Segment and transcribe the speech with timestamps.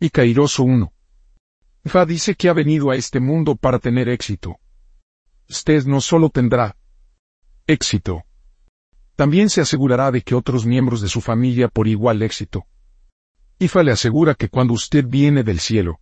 [0.00, 0.92] Y Cairoso 1.
[1.84, 4.58] Fa dice que ha venido a este mundo para tener éxito.
[5.48, 6.76] Usted no solo tendrá
[7.66, 8.24] éxito,
[9.18, 12.68] también se asegurará de que otros miembros de su familia por igual éxito.
[13.58, 15.98] Ifa le asegura que cuando usted viene del cielo,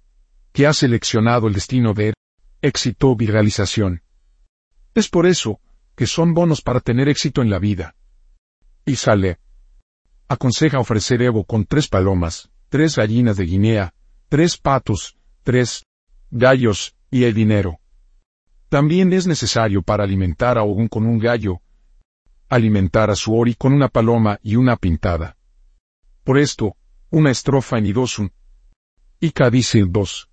[0.52, 2.12] que ha seleccionado el destino de
[2.60, 4.02] éxito o viralización.
[4.94, 5.60] Es por eso
[5.94, 7.96] que son bonos para tener éxito en la vida.
[8.84, 9.38] Y sale.
[10.28, 13.94] Aconseja ofrecer Evo con tres palomas, tres gallinas de Guinea,
[14.28, 15.84] tres patos, tres
[16.30, 17.78] gallos y el dinero.
[18.68, 21.60] También es necesario para alimentar a Ogún con un gallo,
[22.48, 25.36] alimentar a su Ori con una paloma y una pintada.
[26.24, 26.76] Por esto,
[27.10, 28.32] una estrofa en Idosun.
[29.20, 30.28] Ika dice dos.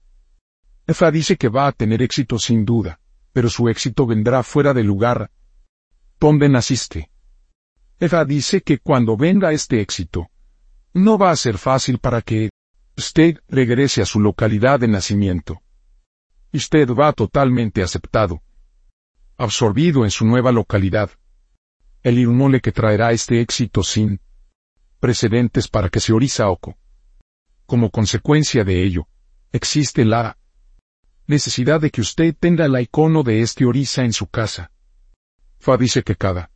[0.86, 3.00] Efa dice que va a tener éxito sin duda,
[3.32, 5.32] pero su éxito vendrá fuera del lugar
[6.20, 7.10] donde naciste.
[8.00, 10.30] Efa dice que cuando venga este éxito,
[10.94, 12.50] no va a ser fácil para que
[12.96, 15.62] usted regrese a su localidad de nacimiento.
[16.54, 18.44] Usted va totalmente aceptado,
[19.38, 21.10] absorbido en su nueva localidad.
[22.04, 24.20] El irmole que traerá este éxito sin
[25.00, 26.78] precedentes para que se oriza Oko.
[27.66, 29.08] Como consecuencia de ello,
[29.52, 30.38] existe la
[31.28, 34.72] necesidad de que usted tenga la icono de este Orisa en su casa.
[35.58, 36.52] Fa dice que cada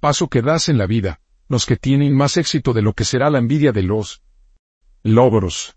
[0.00, 3.30] paso que das en la vida, los que tienen más éxito de lo que será
[3.30, 4.22] la envidia de los
[5.02, 5.76] logros.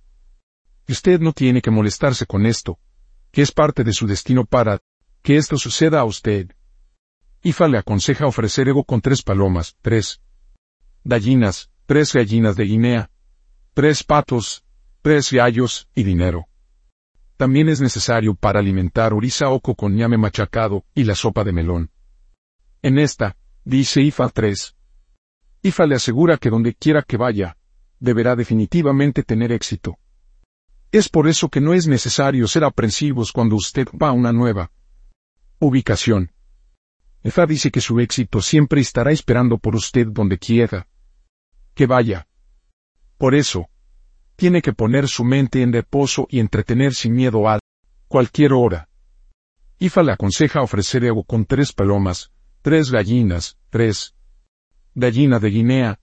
[0.88, 2.80] Usted no tiene que molestarse con esto,
[3.32, 4.80] que es parte de su destino para
[5.22, 6.52] que esto suceda a usted.
[7.44, 10.22] Ifa le aconseja ofrecer ego con tres palomas, tres
[11.04, 13.12] gallinas, tres gallinas de Guinea,
[13.74, 14.64] tres patos,
[15.02, 16.48] tres gallos y dinero.
[17.36, 21.92] También es necesario para alimentar orisa oco con ñame machacado y la sopa de melón.
[22.82, 24.77] En esta, dice Ifa 3.
[25.68, 27.58] Ifa le asegura que donde quiera que vaya,
[28.00, 29.98] deberá definitivamente tener éxito.
[30.94, 34.72] Es por eso que no es necesario ser aprensivos cuando usted va a una nueva
[35.60, 36.32] ubicación.
[37.22, 40.88] Ifa dice que su éxito siempre estará esperando por usted donde quiera
[41.74, 42.30] que vaya.
[43.18, 43.68] Por eso,
[44.38, 47.60] tiene que poner su mente en reposo y entretener sin miedo a
[48.08, 48.88] cualquier hora.
[49.80, 54.14] Ifa le aconseja ofrecer ego con tres palomas, tres gallinas, tres
[54.98, 56.00] gallinas de Guinea,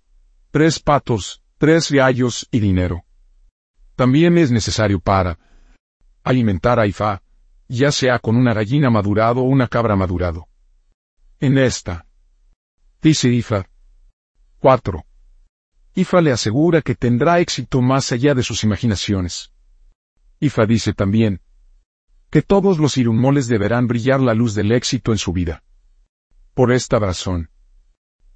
[0.53, 3.05] tres patos, tres gallos y dinero.
[3.97, 5.37] También es necesario para
[6.23, 7.21] alimentar a Ifa,
[7.67, 10.47] ya sea con una gallina madurado o una cabra madurado.
[11.41, 12.07] En esta,
[13.03, 13.67] dice Ifa.
[14.61, 15.05] 4.
[15.97, 19.53] Ifa le asegura que tendrá éxito más allá de sus imaginaciones.
[20.39, 21.41] Ifa dice también
[22.31, 25.65] que todos los irunmoles deberán brillar la luz del éxito en su vida.
[26.55, 27.51] Por esta razón,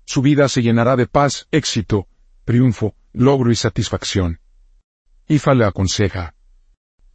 [0.08, 2.08] su vida se llenará de paz, éxito,
[2.46, 4.40] triunfo, logro y satisfacción.
[5.28, 6.34] Ifa le aconseja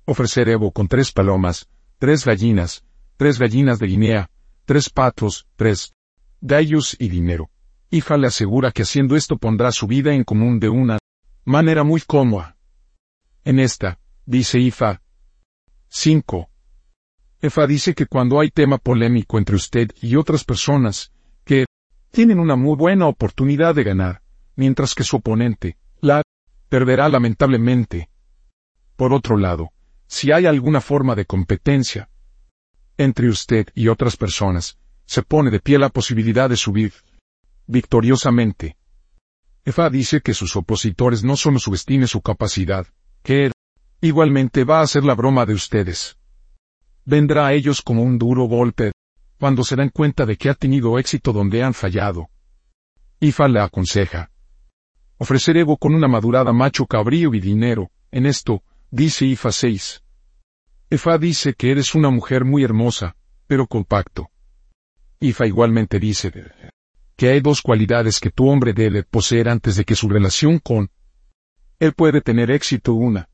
[0.06, 1.68] ofrecer Evo con tres palomas,
[1.98, 2.86] tres gallinas,
[3.18, 4.30] tres gallinas de Guinea,
[4.66, 5.96] tres patos, tres
[6.40, 7.50] gallos y dinero.
[7.90, 11.00] Ifa le asegura que haciendo esto pondrá su vida en común de una
[11.46, 12.58] manera muy cómoda.
[13.44, 15.02] En esta, dice Ifa.
[15.90, 16.48] 5.
[17.42, 21.13] Ifa dice que cuando hay tema polémico entre usted y otras personas,
[22.14, 24.22] tienen una muy buena oportunidad de ganar,
[24.56, 26.22] mientras que su oponente, la,
[26.70, 28.08] perderá lamentablemente.
[28.96, 29.72] Por otro lado,
[30.06, 32.10] si hay alguna forma de competencia
[33.00, 36.94] entre usted y otras personas, se pone de pie la posibilidad de subir
[37.66, 38.78] victoriosamente.
[39.66, 42.86] Efa dice que sus opositores no solo subestimen su capacidad,
[43.24, 43.52] que
[44.02, 46.20] igualmente va a hacer la broma de ustedes.
[47.06, 48.92] Vendrá a ellos como un duro golpe,
[49.44, 52.30] cuando se dan cuenta de que ha tenido éxito donde han fallado.
[53.20, 54.32] Ifa le aconseja.
[55.18, 60.02] Ofrecer ego con una madurada macho cabrío y dinero, en esto, dice Ifa 6.
[60.90, 64.30] Efa dice que eres una mujer muy hermosa, pero compacto.
[65.20, 66.32] Ifa igualmente dice,
[67.18, 70.90] que hay dos cualidades que tu hombre debe poseer antes de que su relación con
[71.80, 72.94] él puede tener éxito.
[72.94, 73.28] Una,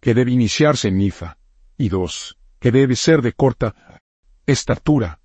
[0.00, 1.36] que debe iniciarse en Ifa,
[1.76, 4.00] y dos, que debe ser de corta
[4.46, 5.18] estatura.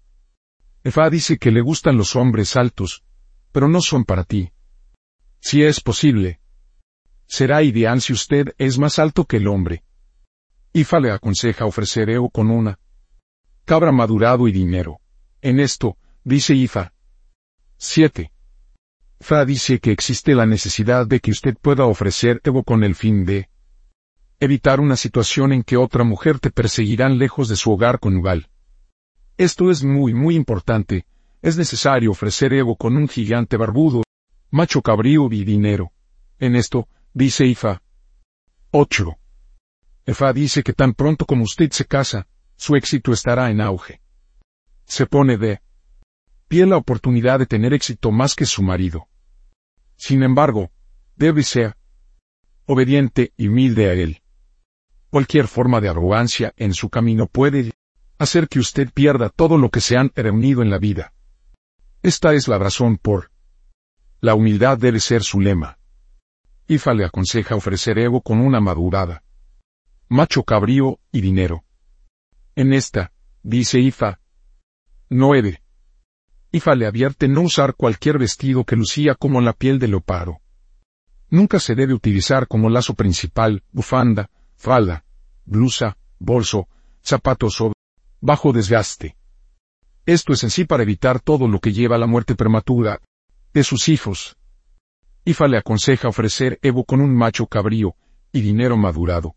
[0.84, 3.04] Efa dice que le gustan los hombres altos,
[3.52, 4.52] pero no son para ti.
[5.40, 6.40] Si es posible,
[7.26, 9.84] será ideal si usted es más alto que el hombre.
[10.74, 12.80] Ifa le aconseja ofrecer Eo con una
[13.66, 15.00] cabra madurado y dinero.
[15.42, 16.94] En esto, dice Ifa,
[17.78, 18.32] 7.
[19.20, 23.26] Fa dice que existe la necesidad de que usted pueda ofrecer Evo con el fin
[23.26, 23.50] de
[24.40, 28.50] evitar una situación en que otra mujer te perseguirán lejos de su hogar conyugal.
[29.38, 31.06] Esto es muy muy importante,
[31.44, 34.02] es necesario ofrecer Evo con un gigante barbudo,
[34.50, 35.92] macho cabrío y dinero.
[36.40, 37.84] En esto, dice Ifa.
[38.72, 39.16] 8.
[40.08, 44.02] Efa dice que tan pronto como usted se casa, su éxito estará en auge.
[44.86, 45.62] Se pone de
[46.48, 49.08] pie la oportunidad de tener éxito más que su marido.
[49.98, 50.72] Sin embargo,
[51.16, 51.78] debe ser
[52.66, 54.24] obediente y humilde a él.
[55.12, 57.72] Cualquier forma de arrogancia en su camino puede
[58.18, 61.14] hacer que usted pierda todo lo que se han reunido en la vida.
[62.02, 63.32] Esta es la razón por
[64.20, 65.78] la humildad debe ser su lema.
[66.68, 69.24] Ifa le aconseja ofrecer ego con una madurada.
[70.10, 71.64] Macho cabrío y dinero.
[72.56, 73.12] En esta,
[73.44, 74.20] dice Ifa,
[75.10, 75.34] no
[76.52, 80.40] Ifa le advierte no usar cualquier vestido que lucía como la piel de leopardo.
[81.30, 85.04] Nunca se debe utilizar como lazo principal, bufanda, falda,
[85.46, 86.68] blusa, bolso,
[87.02, 87.74] zapatos o
[88.22, 89.16] bajo desgaste.
[90.06, 93.02] Esto es en sí para evitar todo lo que lleva a la muerte prematura
[93.54, 94.38] de sus hijos.
[95.26, 97.96] Ifa le aconseja ofrecer Evo con un macho cabrío
[98.32, 99.36] y dinero madurado.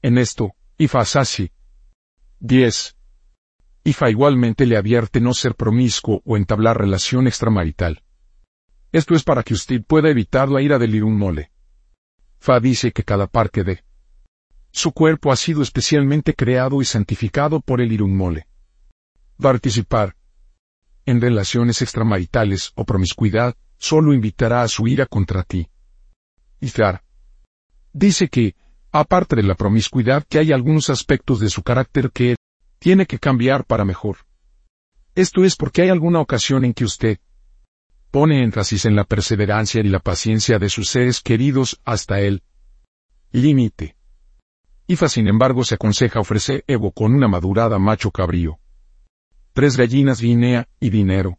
[0.00, 1.50] En esto, Ifa así.
[2.40, 2.96] 10.
[3.84, 8.02] Ifa igualmente le advierte no ser promiscuo o entablar relación extramarital.
[8.92, 11.50] Esto es para que usted pueda evitar la ira del Irun Mole.
[12.38, 13.84] Fa dice que cada parque de
[14.72, 18.48] su cuerpo ha sido especialmente creado y santificado por el Irun Mole.
[19.36, 20.16] Participar
[21.04, 25.68] en relaciones extramaritales o promiscuidad solo invitará a su ira contra ti.
[26.60, 27.02] Izar
[27.92, 28.54] dice que,
[28.90, 32.36] aparte de la promiscuidad, que hay algunos aspectos de su carácter que
[32.78, 34.18] tiene que cambiar para mejor.
[35.14, 37.18] Esto es porque hay alguna ocasión en que usted
[38.10, 42.42] pone énfasis en la perseverancia y la paciencia de sus seres queridos hasta el
[43.32, 43.96] límite.
[44.86, 48.58] Ifa sin embargo se aconseja ofrecer Evo con una madurada macho cabrío.
[49.52, 51.38] Tres gallinas guinea y dinero.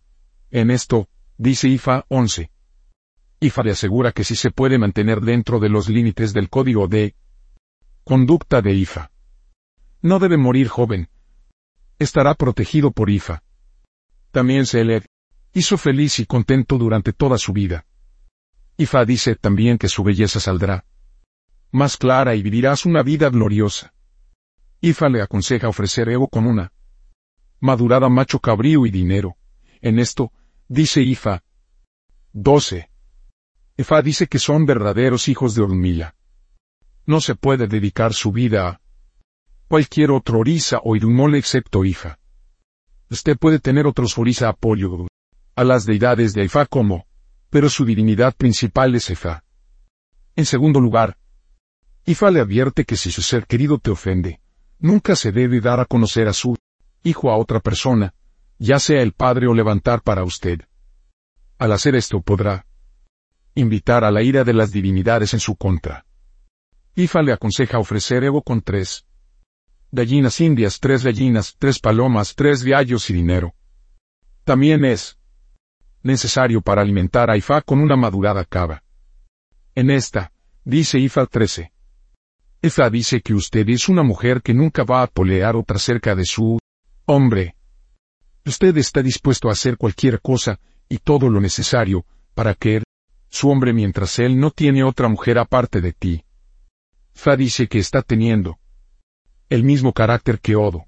[0.50, 2.51] En esto, dice Ifa 11.
[3.40, 7.16] Ifa le asegura que sí se puede mantener dentro de los límites del código de
[8.04, 9.12] conducta de Ifa.
[10.01, 11.10] No debe morir joven,
[12.00, 13.44] estará protegido por Ifa.
[14.31, 15.04] También se le
[15.54, 17.86] hizo feliz y contento durante toda su vida.
[18.78, 20.86] Ifa dice también que su belleza saldrá
[21.74, 23.94] más clara y vivirás una vida gloriosa.
[24.80, 26.72] Ifa le aconseja ofrecer ego con una
[27.60, 29.36] madurada macho cabrío y dinero.
[29.81, 30.31] En esto,
[30.68, 31.44] dice Ifa.
[32.31, 32.90] 12.
[33.78, 36.16] Ifa dice que son verdaderos hijos de Ormila.
[37.08, 38.81] No se puede dedicar su vida a
[39.68, 42.19] cualquier otro orisa o irumole excepto Ifa.
[43.10, 45.08] Usted puede tener otros orisa apoyo
[45.56, 47.08] a las deidades de Ifa como,
[47.50, 49.44] pero su divinidad principal es Ifa.
[50.36, 51.18] En segundo lugar,
[52.06, 54.42] Ifa le advierte que si su ser querido te ofende,
[54.80, 56.58] nunca se debe dar a conocer a su
[57.04, 58.14] hijo a otra persona,
[58.60, 60.62] ya sea el padre o levantar para usted.
[61.58, 62.66] Al hacer esto podrá
[63.56, 66.06] invitar a la ira de las divinidades en su contra.
[66.96, 69.06] Ifa le aconseja ofrecer Evo con tres
[69.92, 73.54] gallinas indias, tres gallinas, tres palomas, tres gallos y dinero.
[74.44, 75.18] También es
[76.02, 78.84] necesario para alimentar a Ifa con una madurada cava.
[79.74, 80.34] En esta,
[80.66, 81.72] dice Ifa 13.
[82.65, 86.24] Ifa dice que usted es una mujer que nunca va a polear otra cerca de
[86.24, 86.57] su
[87.06, 87.57] hombre.
[88.45, 92.81] Usted está dispuesto a hacer cualquier cosa, y todo lo necesario, para que
[93.27, 96.24] su hombre mientras él no tiene otra mujer aparte de ti.
[97.13, 98.57] Fa dice que está teniendo
[99.50, 100.85] el mismo carácter que Odo.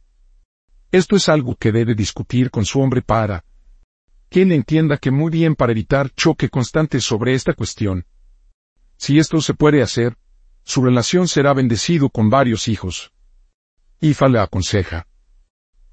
[0.93, 3.43] Esto es algo que debe discutir con su hombre para
[4.29, 8.05] que él entienda que muy bien para evitar choque constante sobre esta cuestión.
[8.95, 10.15] Si esto se puede hacer,
[10.65, 13.13] su relación será bendecido con varios hijos.
[14.01, 15.07] Ifa le aconseja.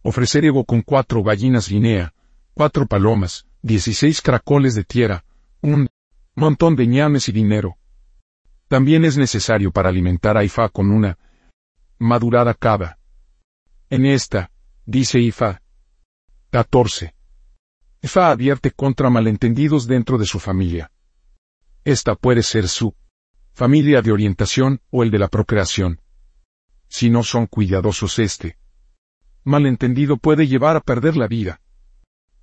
[0.03, 2.15] Ofrecer ego con cuatro gallinas guinea,
[2.55, 5.25] cuatro palomas, dieciséis caracoles de tierra,
[5.61, 5.89] un
[6.35, 7.77] montón de ñames y dinero.
[8.67, 11.19] También es necesario para alimentar a Ifa con una
[11.99, 12.99] madurada cava.
[13.91, 14.51] En esta,
[14.87, 15.61] dice Ifa.
[16.51, 17.15] 14.
[18.01, 20.91] Ifa advierte contra malentendidos dentro de su familia.
[21.85, 22.95] Esta puede ser su
[23.53, 26.01] familia de orientación o el de la procreación.
[26.89, 28.59] Si no son cuidadosos este
[29.45, 31.61] malentendido puede llevar a perder la vida.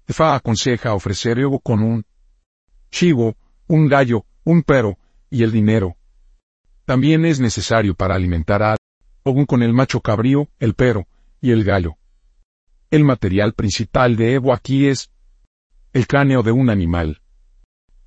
[0.08, 2.06] Ifa aconseja ofrecer ego con un
[2.92, 3.38] chivo,
[3.68, 4.98] un gallo, un perro,
[5.30, 5.96] y el dinero.
[6.86, 8.76] También es necesario para alimentar a
[9.24, 11.08] Ogun con el macho cabrío, el perro,
[11.40, 11.98] y el gallo.
[12.90, 15.12] El material principal de Evo aquí es
[15.94, 17.22] el cráneo de un animal.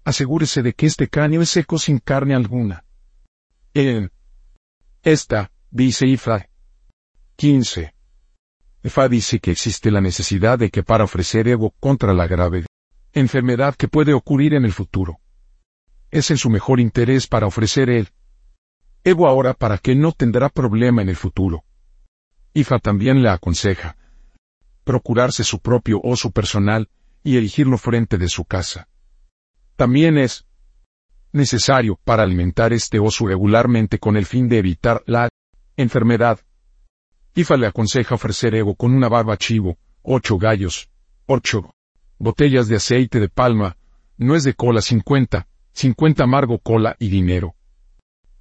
[0.05, 2.85] Asegúrese de que este cráneo es seco sin carne alguna.
[3.75, 4.11] En
[5.03, 6.49] esta, dice Ifa.
[7.37, 7.95] 15.
[8.83, 12.67] Ifa dice que existe la necesidad de que para ofrecer Evo contra la grave
[13.15, 15.21] enfermedad que puede ocurrir en el futuro.
[16.11, 18.09] Es en su mejor interés para ofrecer él
[19.05, 21.65] Evo ahora para que no tendrá problema en el futuro.
[22.55, 23.97] Ifa también le aconseja
[24.85, 26.89] procurarse su propio oso personal
[27.23, 28.89] y erigirlo frente de su casa.
[29.77, 30.45] También es
[31.33, 35.29] necesario para alimentar este oso regularmente con el fin de evitar la
[35.77, 36.41] enfermedad.
[37.35, 40.91] Ifa le aconseja ofrecer ego con una barba chivo, ocho gallos,
[41.27, 41.75] ocho
[42.19, 43.77] botellas de aceite de palma,
[44.17, 47.55] nuez de cola 50, 50 amargo cola y dinero.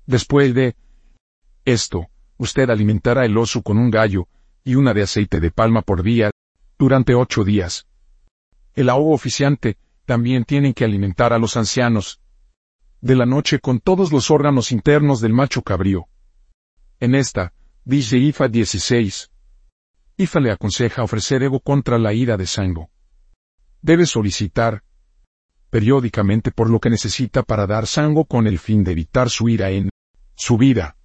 [0.06, 0.76] Después de
[1.66, 2.08] esto,
[2.38, 4.28] usted alimentará el oso con un gallo
[4.64, 6.32] y una de aceite de palma por día,
[6.78, 7.88] durante ocho días.
[8.74, 12.20] El ahogo oficiante también tiene que alimentar a los ancianos
[13.01, 16.08] de la noche con todos los órganos internos del macho cabrío.
[17.00, 17.53] En esta,
[17.84, 19.31] dice Ifa 16.
[20.17, 22.91] Ifa le aconseja ofrecer ego contra la ira de Sango.
[23.81, 24.84] Debe solicitar
[25.72, 29.72] periódicamente por lo que necesita para dar Sango con el fin de evitar su ira
[29.72, 29.89] en
[30.36, 30.96] su vida.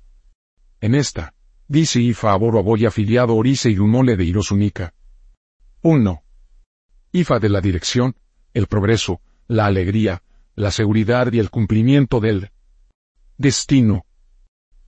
[0.82, 1.32] En esta,
[1.66, 4.92] dice Ifa Aboro Aboy afiliado Orise y Rumole de Hirosunika.
[5.80, 6.22] 1.
[7.12, 8.16] Ifa de la dirección,
[8.52, 10.22] el progreso, la alegría,
[10.56, 12.50] la seguridad y el cumplimiento del
[13.36, 14.06] destino.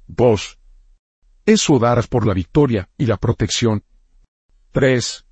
[0.07, 0.59] 2.
[1.45, 3.85] Eso darás por la victoria y la protección.
[4.73, 5.27] 3.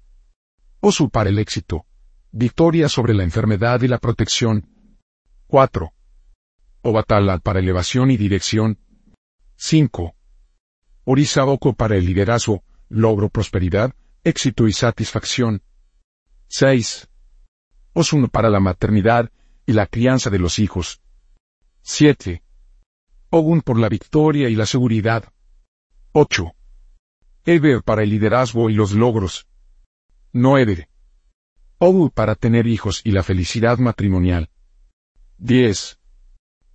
[0.80, 1.86] Osu para el éxito.
[2.32, 4.68] Victoria sobre la enfermedad y la protección.
[5.46, 5.92] 4.
[6.82, 8.78] Obatala para elevación y dirección.
[9.56, 10.14] 5.
[11.04, 15.62] Orisaoko para el liderazgo, logro, prosperidad, éxito y satisfacción.
[16.48, 17.08] 6.
[17.94, 19.30] Osun para la maternidad
[19.66, 21.00] y la crianza de los hijos.
[21.82, 22.42] 7.
[23.30, 25.24] Ogun por la victoria y la seguridad.
[26.12, 26.52] 8.
[27.44, 29.46] Eber para el liderazgo y los logros.
[30.32, 30.88] 9.
[31.78, 34.50] Ogu para tener hijos y la felicidad matrimonial.
[35.38, 35.98] 10.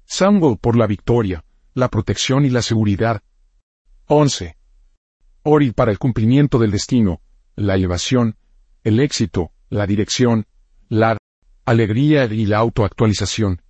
[0.05, 1.43] Sango por la victoria,
[1.73, 3.23] la protección y la seguridad.
[4.07, 4.57] 11.
[5.43, 7.21] Ori para el cumplimiento del destino,
[7.55, 8.35] la elevación,
[8.83, 10.45] el éxito, la dirección,
[10.89, 11.17] la
[11.71, 13.61] alegría y la autoactualización.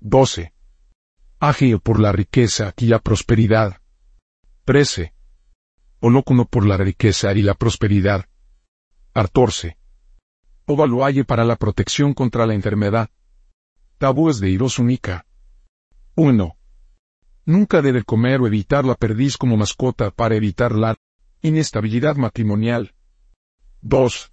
[0.00, 0.52] 12.
[1.40, 3.80] Ágil por la riqueza y la prosperidad.
[4.64, 5.14] 13.
[6.00, 8.26] Olócuno por la riqueza y la prosperidad.
[9.14, 9.78] 14.
[10.66, 13.10] Ovaluaye para la protección contra la enfermedad.
[13.98, 15.26] Tabúes de Hirosunika.
[16.16, 16.56] 1.
[17.46, 20.96] Nunca debe comer o evitar la perdiz como mascota para evitar la
[21.40, 22.94] inestabilidad matrimonial.
[23.80, 24.32] 2.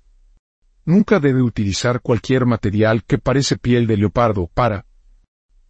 [0.85, 4.85] Nunca debe utilizar cualquier material que parece piel de leopardo para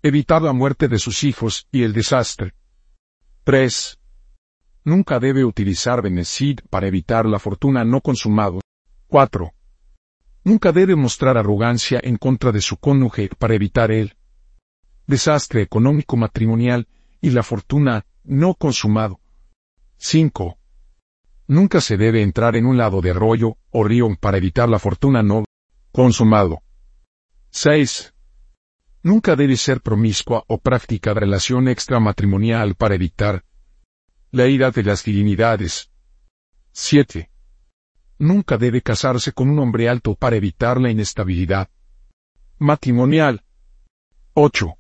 [0.02, 2.56] evitar la muerte de sus hijos y el desastre.
[3.44, 4.00] 3.
[4.86, 8.60] Nunca debe utilizar Benecid para evitar la fortuna no consumado.
[9.08, 9.54] 4.
[10.46, 14.18] Nunca debe mostrar arrogancia en contra de su cónyuge para evitar el
[15.06, 16.88] desastre económico matrimonial
[17.22, 19.20] y la fortuna no consumado.
[19.98, 20.58] 5.
[21.54, 25.22] Nunca se debe entrar en un lado de arroyo o río para evitar la fortuna
[25.22, 25.46] no
[25.92, 26.64] consumado.
[27.52, 28.12] 6.
[29.04, 33.46] Nunca debe ser promiscua o práctica relación extramatrimonial para evitar
[34.32, 35.92] la ira de las divinidades.
[36.72, 37.30] 7.
[38.18, 41.70] Nunca debe casarse con un hombre alto para evitar la inestabilidad
[42.58, 43.44] matrimonial.
[44.34, 44.74] 8.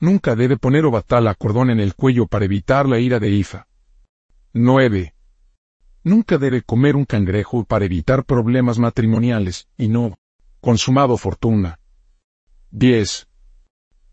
[0.00, 3.68] Nunca debe poner o batala cordón en el cuello para evitar la ira de Ifa.
[4.52, 5.15] 9.
[6.06, 10.16] Nunca debe comer un cangrejo para evitar problemas matrimoniales, y no
[10.60, 11.80] consumado fortuna.
[12.70, 13.26] 10.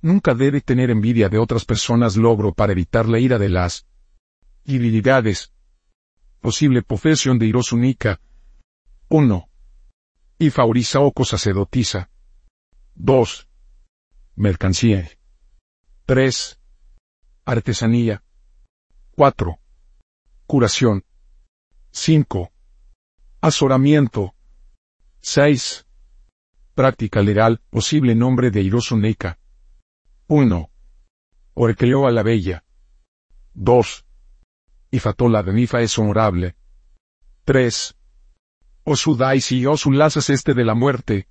[0.02, 3.86] Nunca debe tener envidia de otras personas logro para evitar la ira de las
[4.66, 5.54] divinidades.
[6.42, 8.20] Posible profesión de Hirosunika.
[9.10, 9.48] 1.
[10.40, 12.10] Ifa Orisaoko sacerdotisa.
[12.96, 13.48] 2.
[14.36, 15.12] Mercancía.
[16.08, 16.60] 3.
[17.46, 18.24] Artesanía.
[19.16, 19.60] 4.
[20.48, 21.04] Curación.
[21.96, 22.52] 5.
[23.40, 24.34] Azoramiento.
[25.22, 25.86] 6.
[26.74, 29.38] Práctica legal, posible nombre de Hirosu Neika.
[30.28, 30.72] 1.
[31.54, 32.64] Orqueo a la bella.
[33.54, 34.06] 2.
[34.90, 36.56] Ifatola de Nifa es honorable.
[37.46, 37.96] 3.
[38.86, 41.28] Osu Daisi y Osu Lazas este de la muerte.